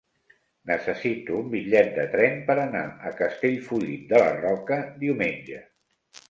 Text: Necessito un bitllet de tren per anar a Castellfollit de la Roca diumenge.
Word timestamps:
Necessito 0.69 1.35
un 1.41 1.51
bitllet 1.51 1.91
de 1.97 2.05
tren 2.13 2.39
per 2.47 2.55
anar 2.63 2.81
a 3.11 3.11
Castellfollit 3.21 4.09
de 4.15 4.23
la 4.25 4.33
Roca 4.41 4.81
diumenge. 5.05 5.63